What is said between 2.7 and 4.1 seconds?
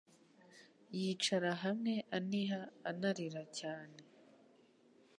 ana rira cyane